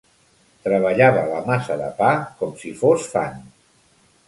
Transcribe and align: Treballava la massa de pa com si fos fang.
Treballava 0.67 1.25
la 1.33 1.41
massa 1.51 1.77
de 1.83 1.91
pa 2.01 2.09
com 2.41 2.57
si 2.65 2.75
fos 2.83 3.09
fang. 3.15 3.39